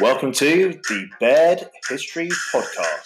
[0.00, 3.02] Welcome to the Baird History Podcast.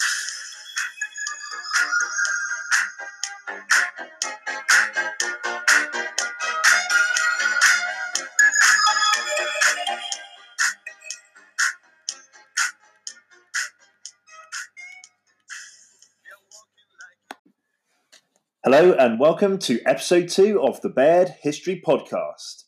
[18.63, 22.65] Hello, and welcome to episode two of the Baird History Podcast.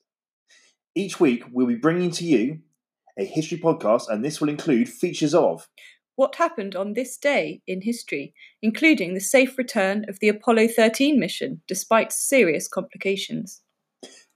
[0.95, 2.61] Each week, we'll be bringing to you
[3.17, 5.67] a history podcast, and this will include features of
[6.15, 11.19] what happened on this day in history, including the safe return of the Apollo 13
[11.19, 13.61] mission despite serious complications.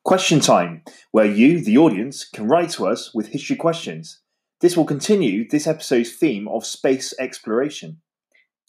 [0.04, 4.22] Question Time, where you, the audience, can write to us with history questions.
[4.62, 8.02] This will continue this episode's theme of space exploration.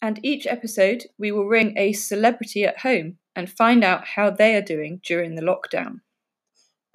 [0.01, 4.55] And each episode, we will ring a celebrity at home and find out how they
[4.55, 6.01] are doing during the lockdown.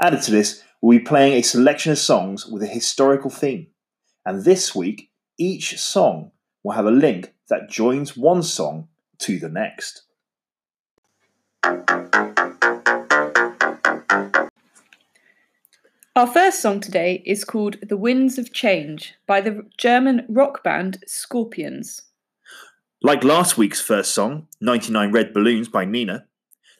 [0.00, 3.66] Added to this, we'll be playing a selection of songs with a historical theme.
[4.24, 6.30] And this week, each song
[6.62, 8.86] will have a link that joins one song
[9.18, 10.02] to the next.
[16.14, 21.02] Our first song today is called The Winds of Change by the German rock band
[21.08, 22.02] Scorpions.
[23.02, 26.26] Like last week's first song, 99 Red Balloons by Nena,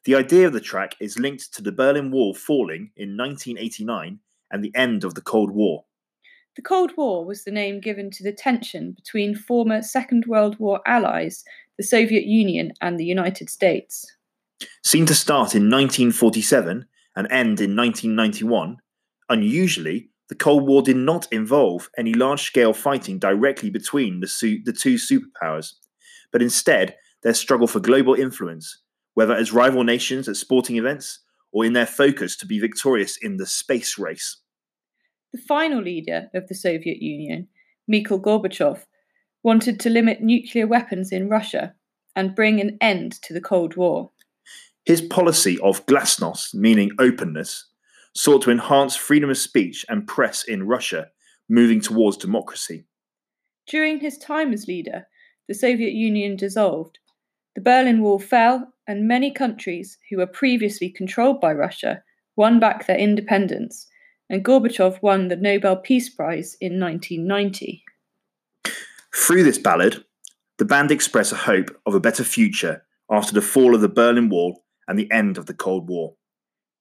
[0.07, 4.21] the idea of the track is linked to the Berlin Wall falling in 1989
[4.53, 5.85] and the end of the Cold War.
[6.55, 10.81] The Cold War was the name given to the tension between former Second World War
[10.87, 11.45] allies,
[11.77, 14.07] the Soviet Union and the United States.
[14.85, 18.77] Seen to start in 1947 and end in 1991,
[19.29, 24.63] unusually, the Cold War did not involve any large scale fighting directly between the, su-
[24.65, 25.73] the two superpowers,
[26.31, 28.83] but instead their struggle for global influence,
[29.17, 33.39] whether as rival nations at sporting events or in their focus to be victorious in
[33.39, 34.37] the space race.
[35.33, 37.49] The final leader of the Soviet Union,
[37.89, 38.85] Mikhail Gorbachev,
[39.43, 41.75] wanted to limit nuclear weapons in Russia
[42.15, 44.11] and bring an end to the Cold War.
[44.85, 47.65] His policy of glasnost, meaning openness,
[48.15, 51.09] sought to enhance freedom of speech and press in Russia,
[51.49, 52.85] moving towards democracy.
[53.67, 55.07] During his time as leader,
[55.49, 56.99] the Soviet Union dissolved.
[57.57, 62.03] The Berlin Wall fell, and many countries who were previously controlled by Russia
[62.37, 63.89] won back their independence,
[64.29, 67.83] and Gorbachev won the Nobel Peace Prize in 1990.
[69.15, 70.05] Through this ballad,
[70.59, 74.29] the band express a hope of a better future after the fall of the Berlin
[74.29, 76.15] Wall and the end of the Cold War.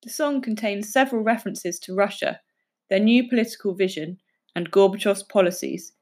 [0.04, 2.42] The song contains several references to Russia,
[2.90, 4.18] their new political vision,
[4.54, 5.94] and Gorbachev's policies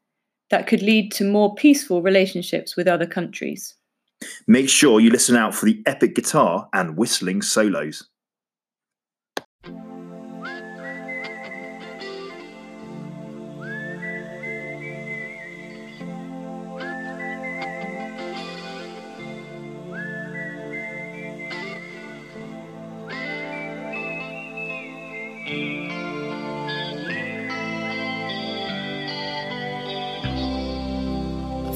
[0.49, 3.75] that could lead to more peaceful relationships with other countries.
[4.47, 8.09] Make sure you listen out for the epic guitar and whistling solos.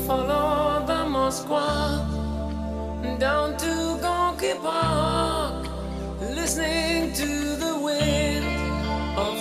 [0.07, 1.76] Follow the Moskva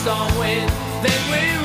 [0.00, 0.70] Storm wind.
[1.02, 1.59] Then we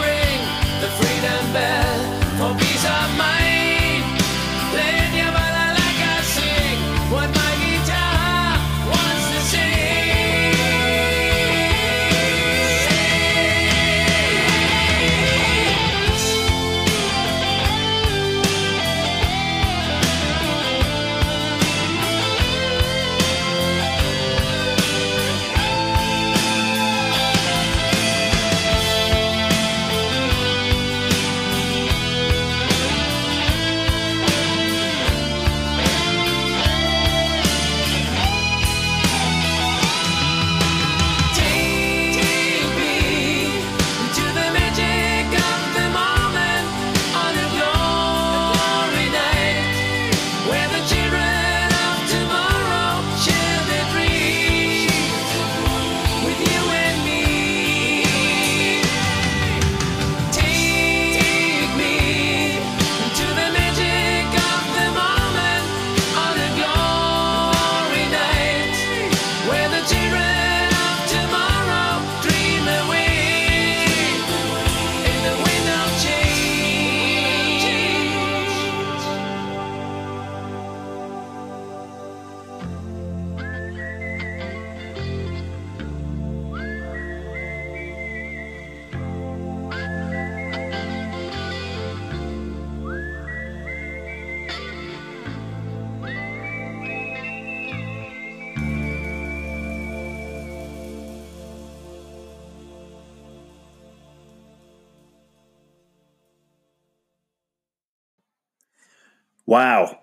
[109.55, 109.99] Wow.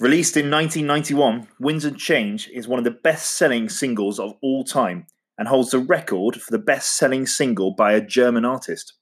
[0.00, 4.64] Released in 1991, Winds of Change is one of the best selling singles of all
[4.64, 5.06] time
[5.38, 8.94] and holds the record for the best selling single by a German artist.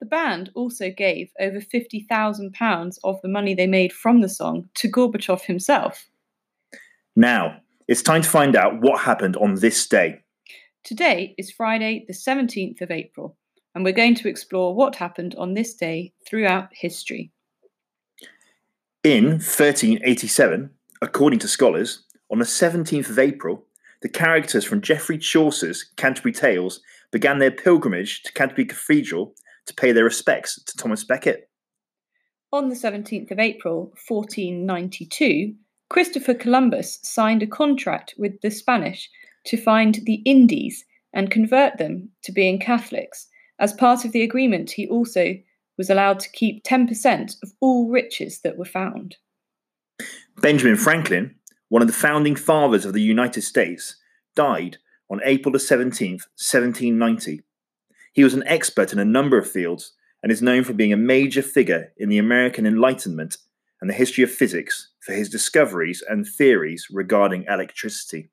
[0.00, 4.90] The band also gave over £50,000 of the money they made from the song to
[4.90, 6.08] Gorbachev himself.
[7.14, 10.22] Now, it's time to find out what happened on this day.
[10.82, 13.36] Today is Friday, the 17th of April,
[13.74, 17.34] and we're going to explore what happened on this day throughout history.
[19.04, 20.70] In 1387,
[21.02, 23.66] according to scholars, on the 17th of April,
[24.00, 26.80] the characters from Geoffrey Chaucer's Canterbury Tales
[27.12, 29.34] began their pilgrimage to Canterbury Cathedral
[29.66, 31.50] to pay their respects to Thomas Becket.
[32.50, 35.54] On the 17th of April, 1492,
[35.90, 39.10] Christopher Columbus signed a contract with the Spanish
[39.44, 40.82] to find the Indies
[41.12, 43.28] and convert them to being Catholics.
[43.58, 45.34] As part of the agreement, he also
[45.76, 49.16] was allowed to keep 10% of all riches that were found.
[50.40, 51.34] Benjamin Franklin,
[51.68, 53.96] one of the founding fathers of the United States,
[54.34, 54.78] died
[55.10, 57.42] on April the 17th, 1790.
[58.12, 60.96] He was an expert in a number of fields and is known for being a
[60.96, 63.36] major figure in the American Enlightenment
[63.80, 68.30] and the history of physics for his discoveries and theories regarding electricity.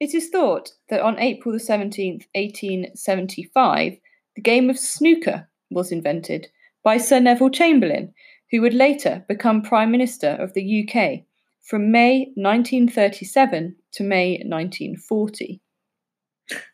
[0.00, 3.98] It is thought that on April the 17th, 1875,
[4.34, 6.48] the game of snooker was invented
[6.82, 8.12] by Sir Neville Chamberlain,
[8.50, 11.24] who would later become Prime Minister of the UK
[11.62, 15.60] from May 1937 to May 1940.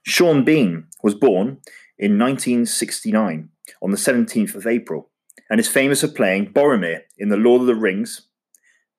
[0.03, 1.59] Sean Bean was born
[1.99, 3.49] in 1969
[3.83, 5.11] on the 17th of April
[5.51, 8.29] and is famous for playing Boromir in The Lord of the Rings,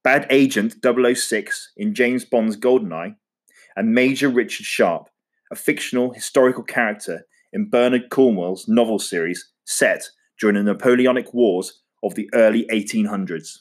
[0.03, 3.15] Bad Agent 006 in James Bond's GoldenEye,
[3.75, 5.09] and Major Richard Sharpe,
[5.51, 10.03] a fictional historical character in Bernard Cornwell's novel series set
[10.39, 13.59] during the Napoleonic Wars of the early 1800s.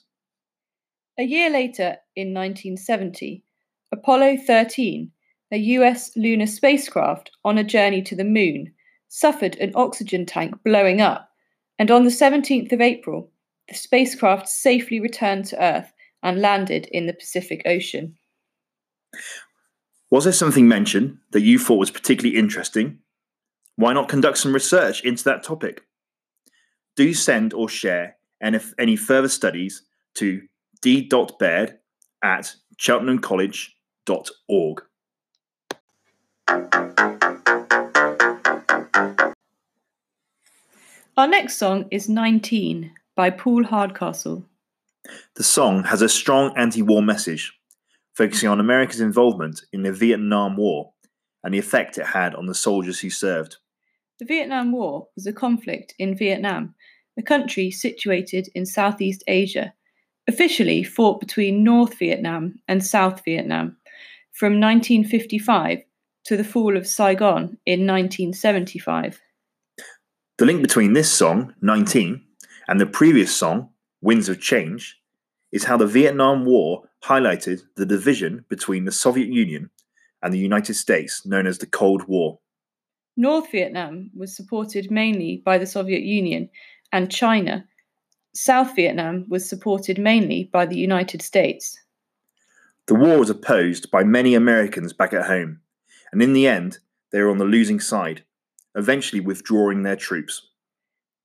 [1.19, 3.45] A year later, in 1970,
[3.93, 5.11] Apollo 13,
[5.51, 8.73] a US lunar spacecraft on a journey to the moon,
[9.09, 11.31] suffered an oxygen tank blowing up,
[11.79, 13.31] and on the 17th of April,
[13.69, 18.17] the spacecraft safely returned to Earth and landed in the Pacific Ocean.
[20.11, 22.99] Was there something mentioned that you thought was particularly interesting?
[23.77, 25.83] Why not conduct some research into that topic?
[26.99, 29.85] Do send or share any, any further studies
[30.17, 30.43] to
[30.83, 31.79] d.baird
[32.25, 34.83] at cheltenhamcollege.org.
[41.17, 44.45] Our next song is 19 by Paul Hardcastle.
[45.37, 47.53] The song has a strong anti war message,
[48.17, 50.91] focusing on America's involvement in the Vietnam War
[51.45, 53.59] and the effect it had on the soldiers who served.
[54.19, 56.75] The Vietnam War was a conflict in Vietnam,
[57.17, 59.73] a country situated in Southeast Asia,
[60.27, 63.77] officially fought between North Vietnam and South Vietnam
[64.33, 65.83] from 1955
[66.25, 69.21] to the fall of Saigon in 1975.
[70.39, 72.21] The link between this song, 19,
[72.67, 73.71] and the previous song,
[74.01, 75.01] Winds of Change,
[75.53, 79.71] is how the Vietnam War highlighted the division between the Soviet Union
[80.23, 82.41] and the United States, known as the Cold War.
[83.19, 86.49] North Vietnam was supported mainly by the Soviet Union
[86.93, 87.67] and China.
[88.33, 91.77] South Vietnam was supported mainly by the United States.
[92.87, 95.59] The war was opposed by many Americans back at home,
[96.13, 96.79] and in the end,
[97.11, 98.23] they were on the losing side,
[98.77, 100.51] eventually withdrawing their troops.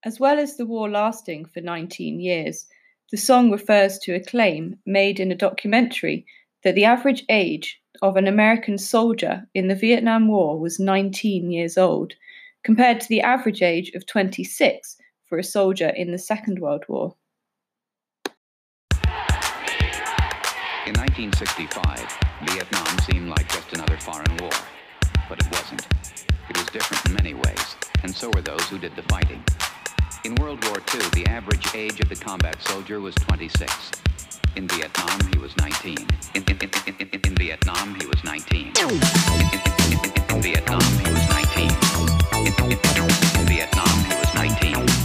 [0.03, 2.65] As well as the war lasting for 19 years,
[3.11, 6.25] the song refers to a claim made in a documentary
[6.63, 11.77] that the average age of an American soldier in the Vietnam War was 19 years
[11.77, 12.11] old,
[12.65, 17.15] compared to the average age of 26 for a soldier in the Second World War.
[20.85, 22.17] In 1965,
[22.49, 24.51] Vietnam seemed like just another foreign war.
[25.29, 25.87] But it wasn't.
[26.49, 29.41] It was different in many ways, and so were those who did the fighting.
[30.25, 33.91] In World War II, the average age of the combat soldier was 26.
[34.55, 35.97] In Vietnam, he was 19.
[36.35, 38.67] In, in, in, in, Vietnam, he was 19.
[38.67, 38.73] In,
[40.41, 41.71] Vietnam, he was 19.
[42.33, 45.02] In, in, in, in Vietnam, he was 19.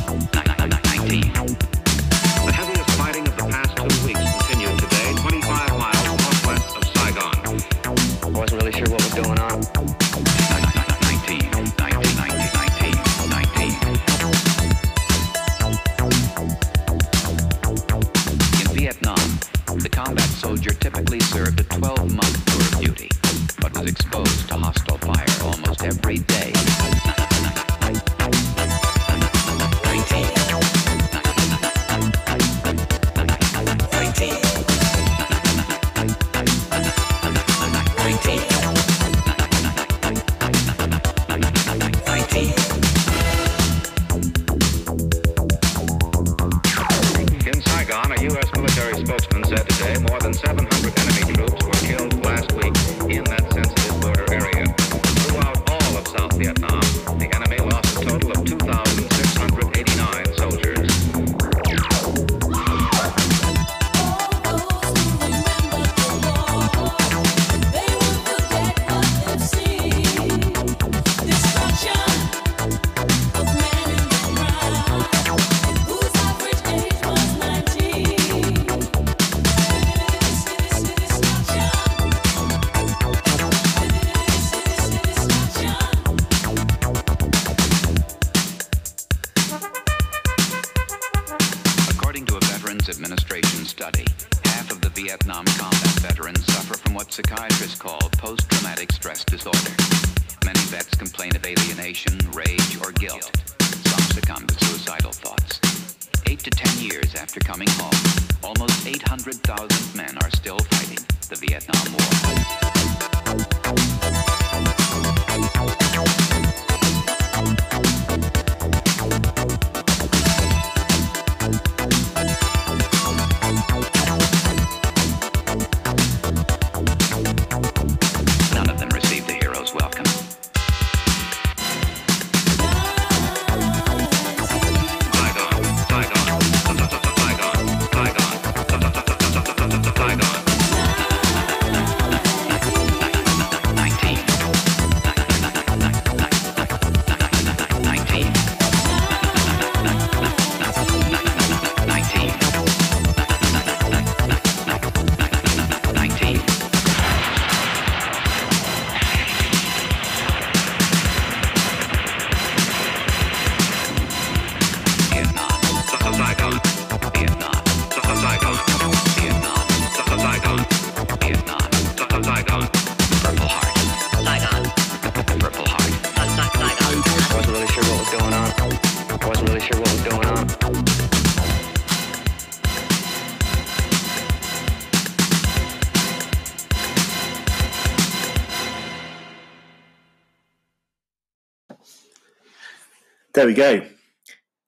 [193.49, 193.81] We go.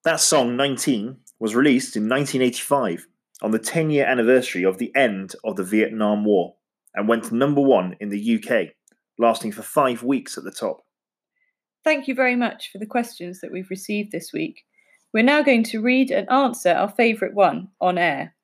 [0.05, 3.07] That song, 19, was released in 1985
[3.43, 6.55] on the 10 year anniversary of the end of the Vietnam War
[6.95, 8.69] and went to number one in the UK,
[9.19, 10.81] lasting for five weeks at the top.
[11.85, 14.65] Thank you very much for the questions that we've received this week.
[15.13, 18.35] We're now going to read and answer our favourite one on air.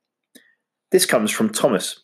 [0.91, 2.03] This comes from Thomas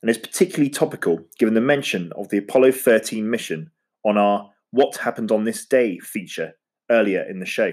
[0.00, 3.70] and is particularly topical given the mention of the Apollo 13 mission
[4.02, 6.54] on our What Happened on This Day feature
[6.90, 7.72] earlier in the show.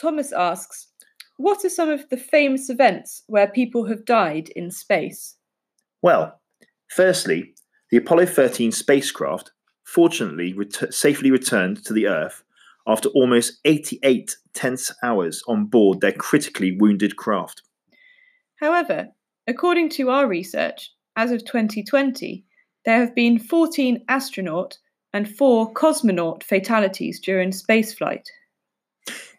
[0.00, 0.88] Thomas asks,
[1.36, 5.36] What are some of the famous events where people have died in space?
[6.02, 6.40] Well,
[6.88, 7.54] firstly,
[7.90, 9.52] the Apollo 13 spacecraft
[9.84, 12.42] fortunately ret- safely returned to the Earth
[12.86, 17.62] after almost 88 tense hours on board their critically wounded craft.
[18.56, 19.08] However,
[19.46, 22.44] according to our research, as of 2020,
[22.84, 24.78] there have been 14 astronaut
[25.14, 28.26] and 4 cosmonaut fatalities during spaceflight.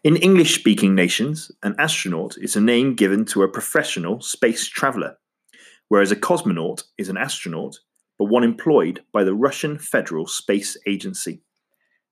[0.02, 5.18] In English speaking nations, an astronaut is a name given to a professional space traveller,
[5.88, 7.76] whereas a cosmonaut is an astronaut,
[8.18, 11.42] but one employed by the Russian Federal Space Agency.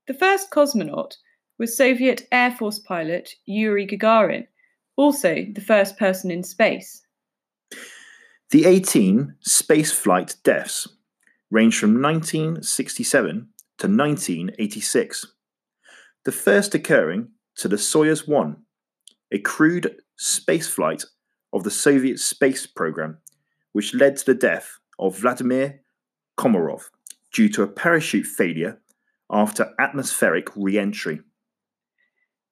[0.06, 1.14] The first cosmonaut
[1.58, 4.46] was Soviet Air Force pilot Yuri Gagarin,
[4.96, 7.00] also the first person in space.
[8.50, 10.86] The 18 spaceflight deaths
[11.50, 15.26] range from 1967 to 1986,
[16.24, 18.56] the first occurring to the Soyuz 1,
[19.32, 21.04] a crewed spaceflight
[21.52, 23.18] of the Soviet space program,
[23.72, 25.80] which led to the death of Vladimir
[26.38, 26.82] Komarov
[27.32, 28.80] due to a parachute failure
[29.30, 31.20] after atmospheric re entry.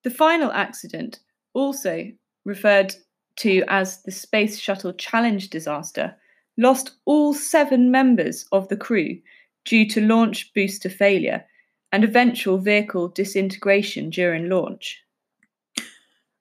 [0.03, 1.21] The final accident,
[1.55, 2.11] also
[2.45, 2.95] referred
[3.37, 6.17] to as the Space Shuttle Challenger disaster,
[6.59, 9.19] lost all seven members of the crew
[9.65, 11.45] due to launch booster failure
[11.93, 15.03] and eventual vehicle disintegration during launch.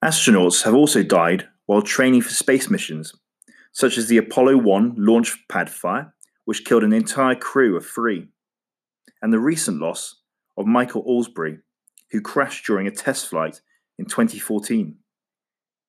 [0.03, 3.13] Astronauts have also died while training for space missions,
[3.71, 6.13] such as the Apollo 1 launch pad fire,
[6.45, 8.27] which killed an entire crew of three,
[9.21, 10.15] and the recent loss
[10.57, 11.59] of Michael Alsbury,
[12.11, 13.61] who crashed during a test flight
[13.99, 14.95] in 2014.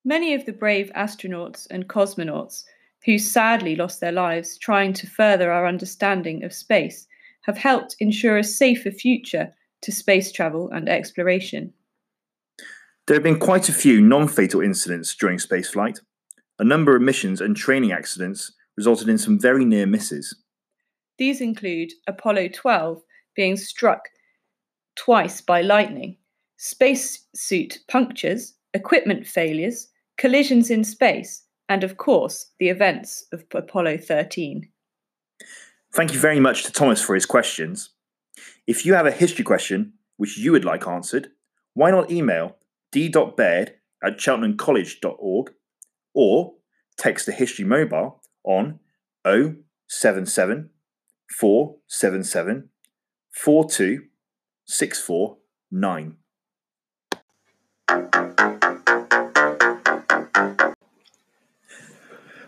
[0.05, 2.65] Many of the brave astronauts and cosmonauts
[3.05, 7.07] who sadly lost their lives trying to further our understanding of space
[7.43, 11.73] have helped ensure a safer future to space travel and exploration.
[13.07, 15.99] There have been quite a few non fatal incidents during spaceflight.
[16.59, 20.35] A number of missions and training accidents resulted in some very near misses.
[21.17, 23.01] These include Apollo 12
[23.35, 24.09] being struck
[24.95, 26.17] twice by lightning,
[26.57, 34.69] spacesuit punctures, equipment failures, collisions in space, and of course, the events of Apollo 13.
[35.93, 37.91] Thank you very much to Thomas for his questions.
[38.65, 41.27] If you have a history question which you would like answered,
[41.75, 42.57] why not email
[42.91, 45.53] d.baird at cheltenhamcollege.org
[46.15, 46.53] or
[46.97, 48.79] text the History Mobile on
[49.87, 50.71] 077
[51.29, 52.69] 477
[53.31, 56.17] 42649.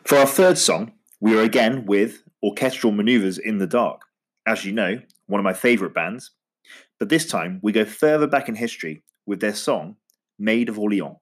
[0.03, 4.03] For our third song, we are again with Orchestral Manoeuvres in the Dark.
[4.45, 6.29] As you know, one of my favourite bands.
[6.99, 9.95] But this time we go further back in history with their song
[10.37, 11.17] Maid of Orleans.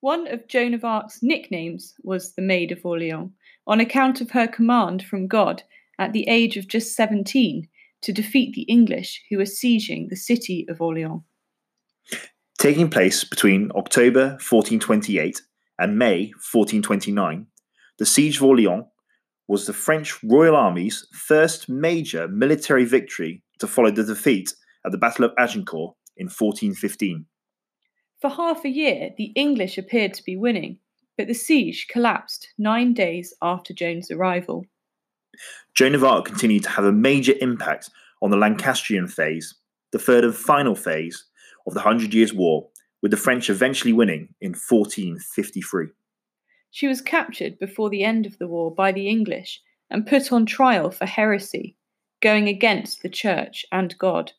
[0.00, 3.30] One of Joan of Arc's nicknames was the Maid of Orleans,
[3.66, 5.64] on account of her command from God
[5.98, 7.68] at the age of just 17
[8.00, 11.20] to defeat the English who were sieging the city of Orleans.
[12.58, 15.42] Taking place between October 1428
[15.78, 17.46] and May 1429,
[17.98, 18.86] the Siege of Orleans
[19.52, 24.54] was the French Royal Army's first major military victory to follow the defeat
[24.86, 27.26] at the Battle of Agincourt in 1415.
[28.18, 30.78] For half a year, the English appeared to be winning,
[31.18, 34.64] but the siege collapsed nine days after Joan's arrival.
[35.74, 37.90] Joan of Arc continued to have a major impact
[38.22, 39.54] on the Lancastrian phase,
[39.90, 41.26] the third and final phase
[41.66, 42.70] of the Hundred Years' War,
[43.02, 45.88] with the French eventually winning in 1453.
[46.74, 50.46] She was captured before the end of the war by the English and put on
[50.46, 51.76] trial for heresy,
[52.22, 54.32] going against the church and God.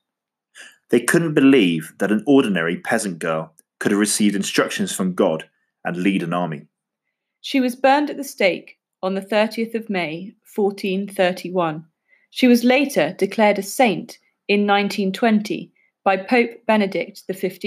[0.89, 5.48] They couldn't believe that an ordinary peasant girl could have received instructions from God
[5.86, 6.65] and lead an army.
[7.41, 11.86] She was burned at the stake on the 30th of May, 1431.
[12.32, 14.17] She was later declared a saint
[14.48, 15.72] in 1920
[16.04, 17.62] by Pope Benedict XV.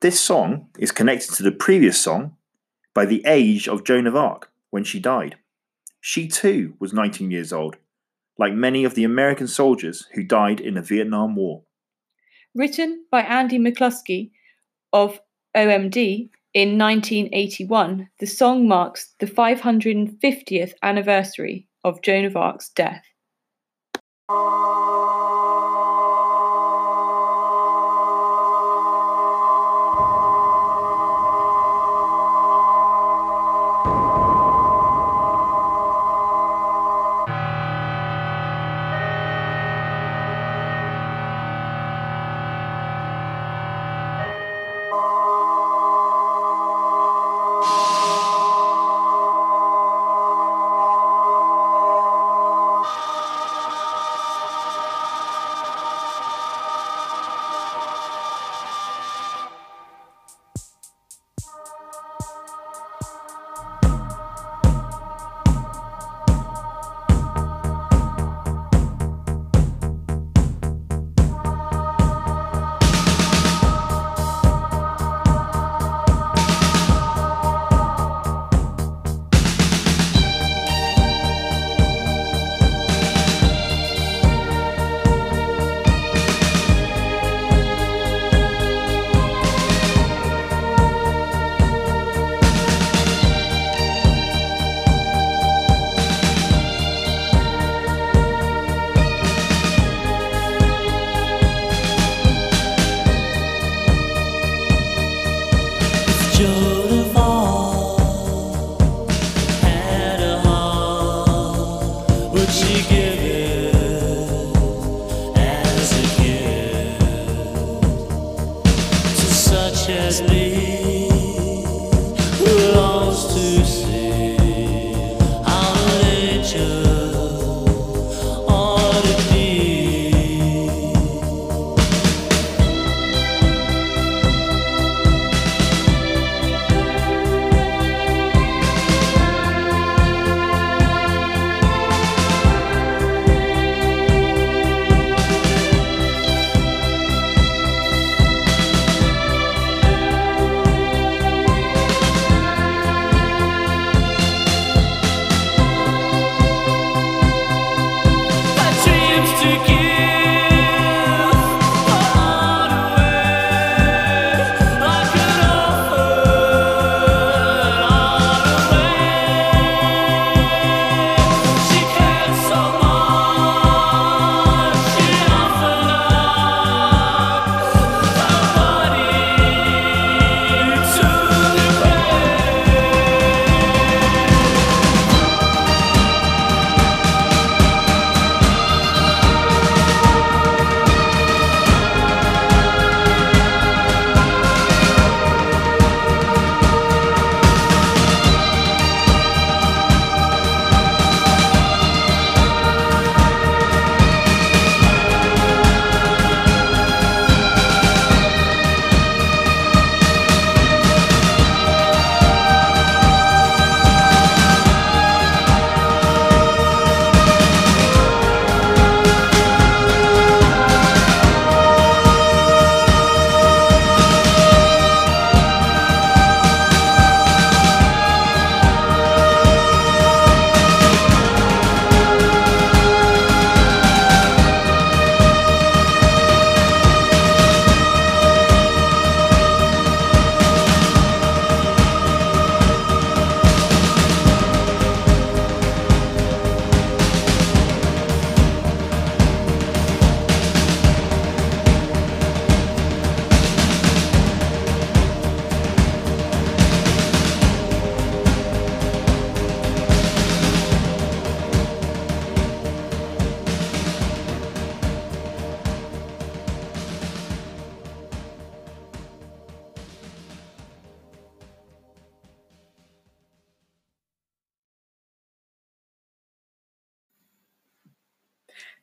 [0.00, 2.36] This song is connected to the previous song
[2.94, 5.36] by the age of Joan of Arc when she died.
[6.00, 7.76] She too was 19 years old,
[8.38, 11.62] like many of the American soldiers who died in the Vietnam War.
[12.54, 14.30] Written by Andy McCluskey
[14.92, 15.20] of
[15.56, 23.04] OMD in 1981, the song marks the 550th anniversary of Joan of Arc's death.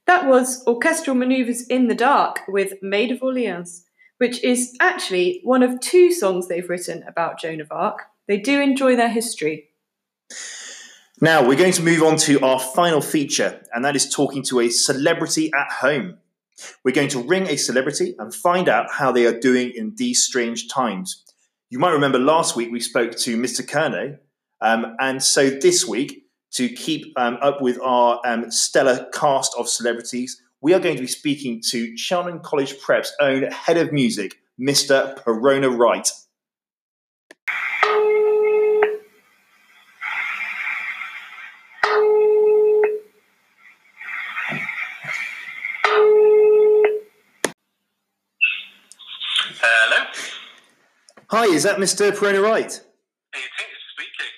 [0.10, 3.86] That was Orchestral Manoeuvres in the Dark with Maid of Orleans,
[4.18, 8.06] which is actually one of two songs they've written about Joan of Arc.
[8.28, 9.70] They do enjoy their history.
[11.22, 14.62] Now we're going to move on to our final feature, and that is talking to
[14.62, 16.18] a celebrity at home.
[16.84, 20.24] We're going to ring a celebrity and find out how they are doing in these
[20.24, 21.24] strange times.
[21.70, 23.62] You might remember last week we spoke to Mr.
[23.64, 24.18] Kerno,
[24.60, 29.68] um, and so this week, to keep um, up with our um, stellar cast of
[29.70, 34.40] celebrities, we are going to be speaking to Cheltenham College Prep's own head of music,
[34.60, 35.18] Mr.
[35.24, 36.10] Perona Wright.
[49.62, 50.06] Hello,
[51.30, 52.12] Hi, is that Mr.
[52.12, 52.66] Perona Wright?
[52.66, 52.82] it is
[53.94, 54.34] speaking.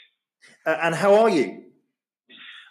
[0.66, 1.44] Uh, and how are you?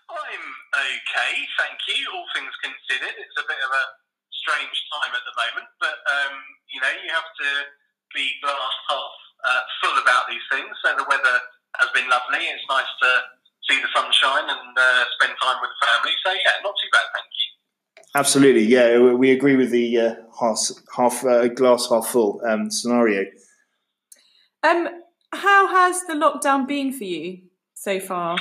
[0.08, 0.42] I'm
[0.74, 1.89] okay, thank you.
[2.08, 3.84] All things considered, it's a bit of a
[4.32, 6.34] strange time at the moment, but um,
[6.72, 7.48] you know, you have to
[8.14, 10.70] be glass half uh, full about these things.
[10.84, 11.36] So the weather
[11.78, 12.44] has been lovely.
[12.48, 13.10] It's nice to
[13.68, 16.14] see the sunshine and uh, spend time with the family.
[16.24, 17.48] So yeah, not too bad, thank you.
[18.16, 20.58] Absolutely, yeah, we- we agree with the uh, half,
[20.96, 23.24] half uh, glass half full um, scenario.
[24.62, 24.88] Um,
[25.32, 27.42] how has the lockdown been for you
[27.74, 28.32] so far?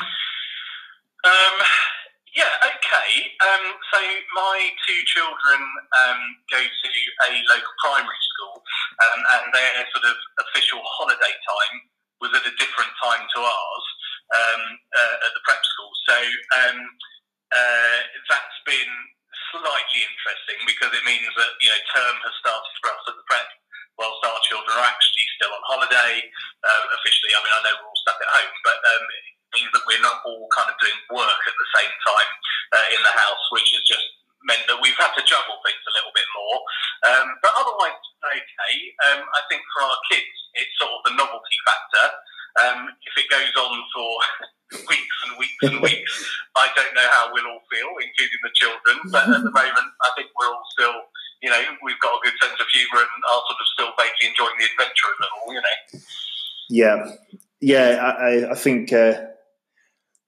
[1.24, 1.60] Um,
[2.36, 3.19] yeah, okay.
[3.40, 4.00] Um, so
[4.36, 5.60] my two children
[5.96, 6.22] um,
[6.52, 6.90] go to
[7.24, 8.60] a local primary school,
[9.00, 11.76] um, and their sort of official holiday time
[12.20, 13.86] was at a different time to ours
[14.36, 15.92] um, uh, at the prep school.
[16.04, 16.78] So um,
[17.56, 18.94] uh, that's been
[19.56, 23.24] slightly interesting because it means that you know term has started for us at the
[23.24, 23.50] prep,
[23.96, 26.28] whilst our children are actually still on holiday.
[26.60, 29.06] Uh, officially, I mean, I know we're all stuck at home, but um,
[29.56, 32.32] means that we're not all kind of doing work at the same time
[32.76, 34.06] uh, in the house, which has just
[34.46, 36.58] meant that we've had to juggle things a little bit more.
[37.12, 38.74] Um, but otherwise, okay.
[39.12, 42.06] Um, I think for our kids, it's sort of the novelty factor.
[42.66, 44.10] Um, if it goes on for
[44.90, 46.14] weeks and weeks and weeks,
[46.56, 48.96] I don't know how we'll all feel, including the children.
[49.12, 51.10] But at the moment, I think we're all still
[51.42, 54.28] you know, we've got a good sense of humour and are sort of still vaguely
[54.28, 55.54] enjoying the adventure it all.
[55.54, 56.00] You know.
[56.70, 57.16] Yeah,
[57.62, 58.16] yeah.
[58.20, 59.14] I- I think uh,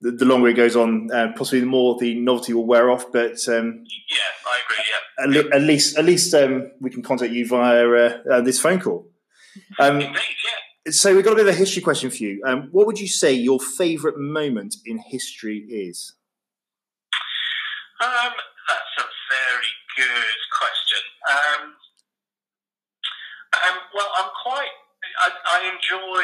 [0.02, 3.06] the, the longer it goes on, uh, possibly the more the novelty will wear off.
[3.12, 4.84] But um, Yeah, I agree.
[4.90, 5.24] Yeah.
[5.24, 8.60] at, le- at least, at least um, we can contact you via uh, uh, this
[8.60, 9.08] phone call.
[9.80, 10.16] Um, Indeed,
[10.86, 10.92] yeah.
[10.92, 12.42] so we've got a bit of a history question for you.
[12.46, 16.14] Um, what would you say your favourite moment in history is?
[18.02, 18.34] Um,
[18.68, 21.04] that's a very good question.
[21.30, 21.62] Um,
[23.54, 24.70] um, well, I'm quite.
[25.22, 26.24] I, I enjoy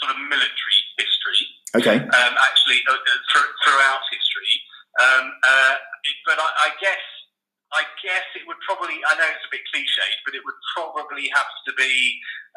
[0.00, 1.46] sort of military history.
[1.76, 1.98] Okay.
[2.00, 4.54] Um, actually, uh, uh, thr- throughout history,
[5.00, 7.02] um, uh, it, but I, I guess.
[7.74, 11.26] I guess it would probably, I know it's a bit cliched, but it would probably
[11.34, 11.92] have to be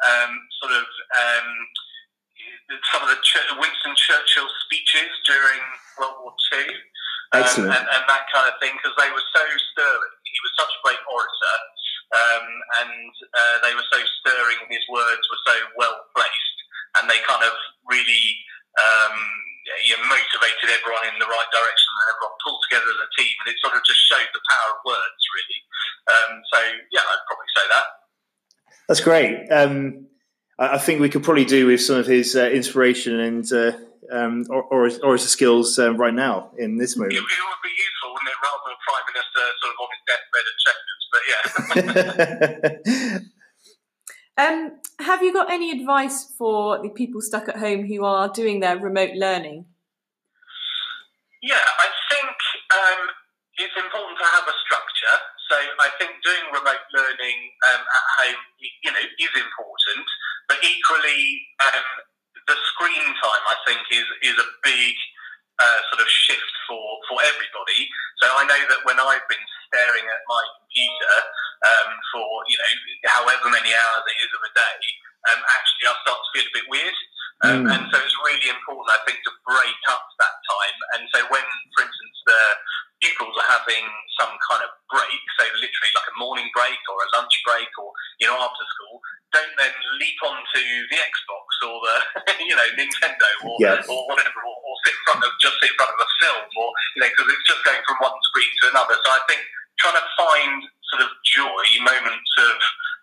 [0.06, 1.48] um, sort of um,
[2.94, 5.60] some of the Ch- Winston Churchill speeches during
[5.98, 6.72] World War Two
[7.32, 10.14] um, and, and that kind of thing because they were so stirring.
[10.26, 11.56] He was such a great orator,
[12.14, 12.46] um,
[12.82, 14.58] and uh, they were so stirring.
[14.66, 16.58] His words were so well placed,
[16.98, 17.54] and they kind of
[17.86, 18.34] really
[18.80, 19.14] um,
[19.86, 23.48] you motivated everyone in the right direction, and everyone pulled together as a team, and
[23.52, 25.60] it sort of just showed the power of words, really.
[26.10, 26.58] Um, so
[26.90, 27.86] yeah, I'd probably say that.
[28.88, 29.34] That's great.
[29.48, 30.10] Um,
[30.58, 33.72] I, think we could probably do with some of his uh, inspiration and uh,
[34.10, 37.14] um, or, or, his, or his skills um, right now in this It, it would
[37.14, 41.04] be useful, wouldn't it, rather than prime minister sort of on his deathbed at Chequers.
[41.12, 41.22] But
[42.90, 43.18] yeah.
[44.40, 48.60] Um, have you got any advice for the people stuck at home who are doing
[48.60, 49.66] their remote learning?
[51.42, 52.36] Yeah, I think
[52.72, 53.00] um,
[53.60, 55.16] it's important to have a structure.
[55.52, 58.40] So I think doing remote learning um, at home,
[58.80, 60.06] you know, is important.
[60.48, 61.84] But equally, um,
[62.48, 64.94] the screen time I think is is a big
[65.60, 66.80] uh, sort of shift for
[67.12, 67.92] for everybody.
[68.24, 71.14] So I know that when I've been staring at my computer
[71.64, 72.70] um, for you know
[73.14, 74.78] however many hours it is of a day,
[75.30, 76.98] um, actually I start to feel a bit weird.
[77.40, 77.72] Um, Mm.
[77.72, 80.76] And so it's really important, I think, to break up that time.
[80.92, 81.40] And so when,
[81.72, 82.40] for instance, the
[83.00, 83.88] pupils are having
[84.20, 87.88] some kind of break, so literally like a morning break or a lunch break or,
[88.20, 89.00] you know, after school,
[89.32, 91.96] don't then leap onto the Xbox or the,
[92.44, 93.80] you know, Nintendo or, Yeah.
[93.88, 96.68] or whatever, or sit in front of, just sit in front of a film or,
[96.96, 98.96] you know, because it's just going from one screen to another.
[99.00, 99.40] So I think
[99.80, 100.54] trying to find
[100.92, 102.56] sort of joy, moments of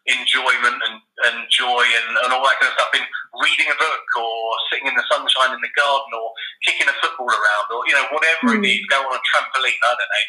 [0.08, 3.04] enjoyment and, and joy and, and all that kind of stuff in
[3.44, 4.32] reading a book or
[4.72, 6.32] sitting in the sunshine in the garden or
[6.64, 8.72] kicking a football around or, you know, whatever it Mm.
[8.72, 10.26] is, go on a trampoline, I don't know.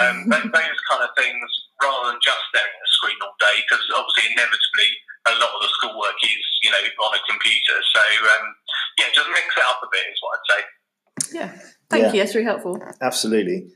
[0.00, 1.46] Um, those, those kind of things
[1.78, 4.90] rather than just staring at a screen all day because obviously inevitably
[5.30, 7.76] a lot of the schoolwork is, you know, on a computer.
[7.94, 8.02] So,
[8.34, 8.44] um,
[8.98, 10.60] yeah, just mix it up a bit is what I'd say.
[11.32, 11.52] Yeah,
[11.88, 12.12] thank Yeah.
[12.12, 12.18] you.
[12.20, 12.82] That's really helpful.
[13.00, 13.70] Absolutely.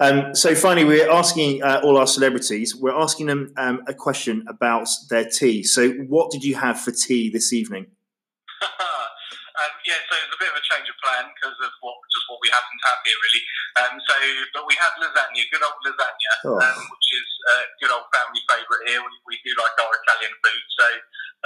[0.00, 2.74] Um, so finally, we're asking uh, all our celebrities.
[2.74, 5.62] We're asking them um, a question about their tea.
[5.62, 7.86] So, what did you have for tea this evening?
[8.62, 12.26] um, yeah, so it's a bit of a change of plan because of what just
[12.28, 13.42] what we happen to have here, really.
[13.78, 14.14] Um, so,
[14.58, 16.58] but we had lasagna, good old lasagna, Oh.
[16.58, 19.00] um, which is a good old family favourite here.
[19.00, 20.86] We, we do like our Italian food, so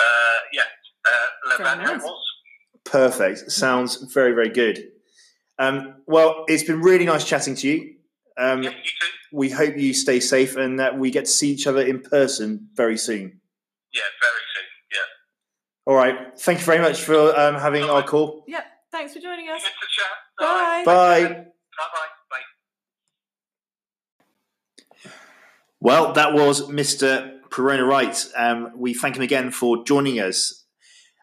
[0.00, 0.68] uh, yeah,
[1.04, 2.02] uh, lasagna nice.
[2.02, 2.22] was.
[2.84, 3.52] Perfect.
[3.52, 4.93] Sounds very, very good.
[5.58, 7.94] Um, well, it's been really nice chatting to you.
[8.36, 9.06] Um, Yeah, you too.
[9.32, 12.68] we hope you stay safe and that we get to see each other in person
[12.74, 13.40] very soon.
[13.92, 14.64] Yeah, very soon.
[14.92, 14.98] Yeah.
[15.86, 16.38] All right.
[16.38, 18.44] Thank you very much for um, having our call.
[18.48, 18.62] Yeah.
[18.90, 19.62] Thanks for joining us.
[19.62, 20.06] Good to chat.
[20.38, 20.82] Bye.
[20.84, 21.22] Bye.
[21.22, 21.44] Bye.
[21.78, 22.40] Bye.
[25.04, 25.10] Bye.
[25.80, 27.38] Well, that was Mr.
[27.50, 28.26] Perona Wright.
[28.36, 30.64] Um, we thank him again for joining us.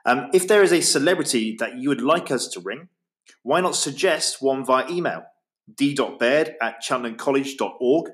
[0.05, 2.89] Um, if there is a celebrity that you would like us to ring,
[3.43, 5.23] why not suggest one via email
[5.75, 8.11] d.baird at cheltenhamcollege.org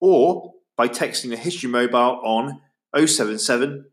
[0.00, 2.60] or by texting the History Mobile on
[2.94, 3.86] 077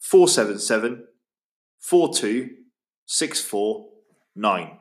[0.00, 1.06] 477
[1.80, 4.76] 42649.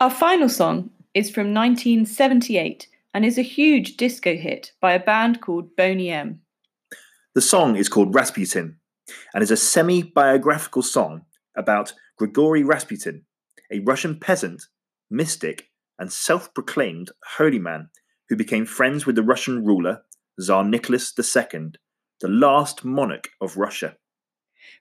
[0.00, 5.40] Our final song is from 1978 and is a huge disco hit by a band
[5.40, 6.40] called Boney M.
[7.34, 8.76] The song is called Rasputin
[9.32, 13.24] and is a semi biographical song about Grigory Rasputin,
[13.72, 14.66] a Russian peasant,
[15.10, 17.90] mystic, and self proclaimed holy man
[18.28, 20.02] who became friends with the Russian ruler,
[20.40, 21.72] Tsar Nicholas II,
[22.20, 23.96] the last monarch of Russia.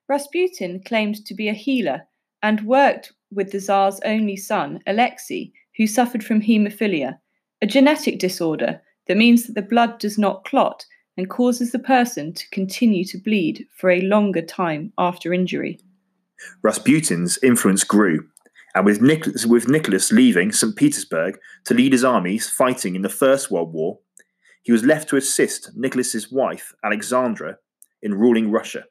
[0.07, 2.03] Rasputin claimed to be a healer
[2.41, 7.19] and worked with the Tsar's only son, Alexei, who suffered from haemophilia,
[7.61, 10.85] a genetic disorder that means that the blood does not clot
[11.17, 15.79] and causes the person to continue to bleed for a longer time after injury.
[16.61, 18.27] Rasputin's influence grew,
[18.75, 20.75] And with, Nicholas, with Nicholas leaving St.
[20.75, 23.99] Petersburg to lead his armies fighting in the First World War,
[24.63, 27.57] he was left to assist Nicholas's wife, Alexandra,
[28.01, 28.85] in ruling Russia.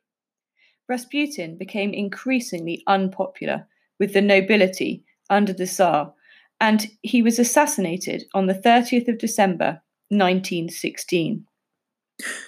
[0.88, 3.66] Rasputin became increasingly unpopular
[3.98, 6.12] with the nobility under the Tsar,
[6.60, 9.80] and he was assassinated on the 30th of December
[10.10, 11.46] 1916.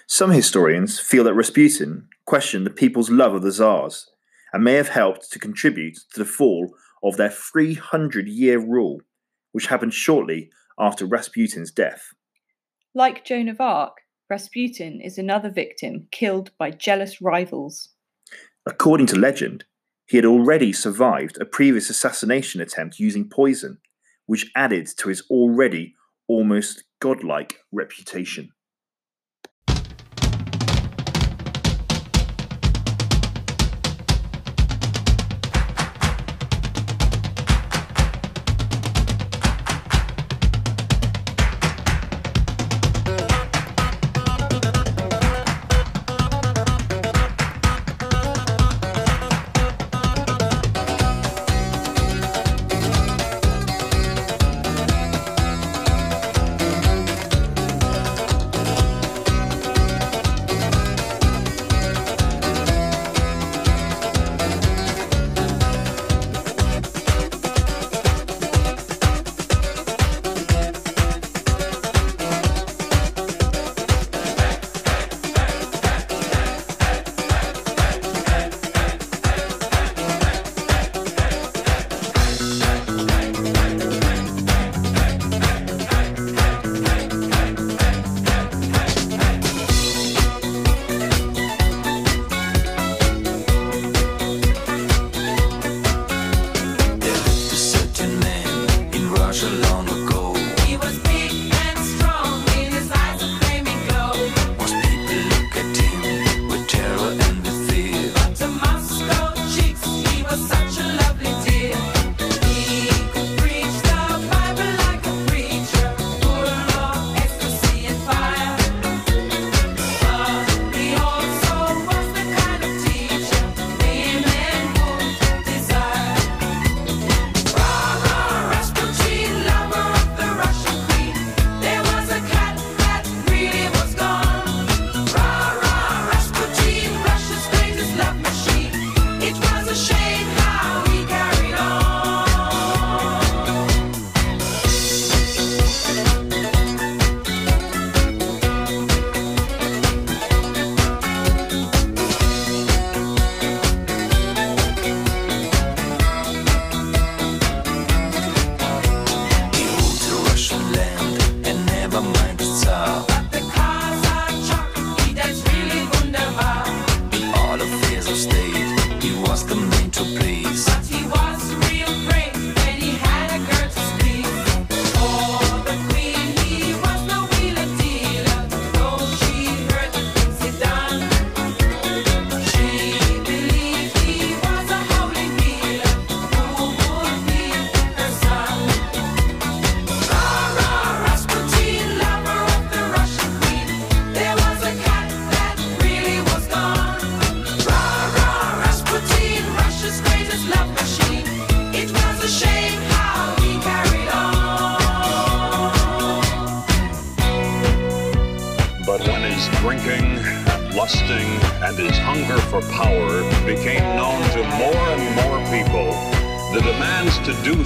[0.06, 4.10] Some historians feel that Rasputin questioned the people's love of the Tsars
[4.52, 9.00] and may have helped to contribute to the fall of their 300 year rule,
[9.52, 12.14] which happened shortly after Rasputin's death.
[12.94, 13.98] Like Joan of Arc,
[14.30, 17.90] Rasputin is another victim killed by jealous rivals.
[18.66, 19.64] According to legend,
[20.06, 23.78] he had already survived a previous assassination attempt using poison,
[24.26, 25.94] which added to his already
[26.28, 28.50] almost godlike reputation.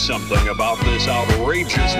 [0.08, 1.94] Something about this outrageous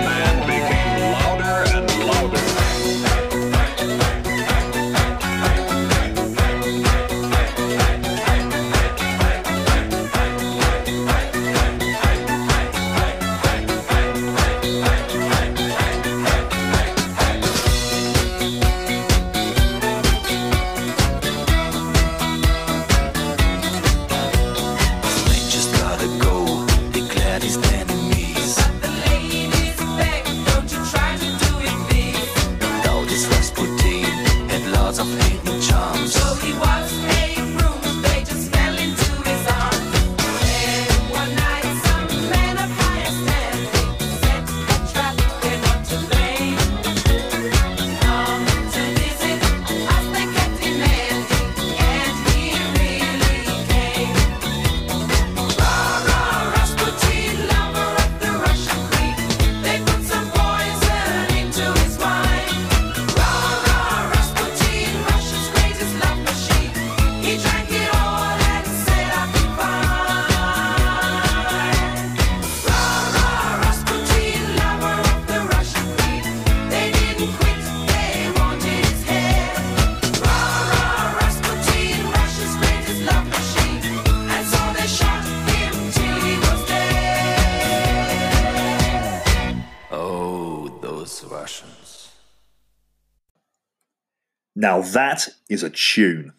[94.79, 96.31] Now that is a tune.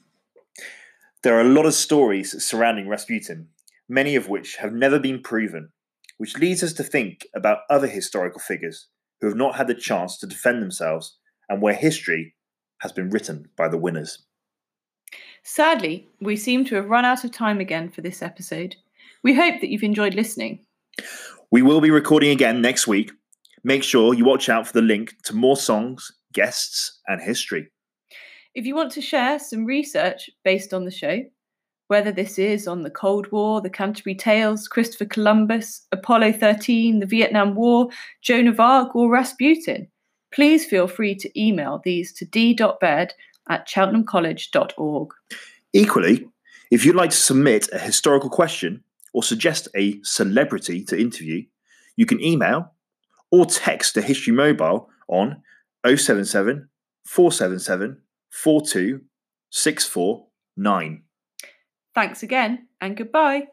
[1.22, 3.48] There are a lot of stories surrounding Rasputin,
[3.86, 5.72] many of which have never been proven,
[6.16, 8.86] which leads us to think about other historical figures
[9.20, 11.18] who have not had the chance to defend themselves
[11.50, 12.34] and where history
[12.78, 14.24] has been written by the winners.
[15.42, 18.74] Sadly, we seem to have run out of time again for this episode.
[19.22, 20.64] We hope that you've enjoyed listening.
[21.50, 23.12] We will be recording again next week.
[23.62, 27.68] Make sure you watch out for the link to more songs, guests, and history.
[28.54, 31.22] If you want to share some research based on the show,
[31.86, 37.06] whether this is on the Cold War, the Canterbury Tales, Christopher Columbus, Apollo 13, the
[37.06, 37.88] Vietnam War,
[38.22, 39.86] Joan of Arc, or Rasputin,
[40.32, 43.14] please feel free to email these to d.baird
[43.48, 45.10] at cheltenhamcollege.org.
[45.72, 46.28] Equally,
[46.72, 48.82] if you'd like to submit a historical question
[49.12, 51.44] or suggest a celebrity to interview,
[51.94, 52.72] you can email
[53.30, 55.42] or text the History Mobile on
[55.84, 56.68] 077
[57.04, 61.02] 477 42649.
[61.94, 63.48] Thanks again and goodbye.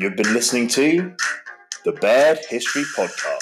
[0.00, 1.16] You've been listening to
[1.84, 3.37] the Baird History Podcast.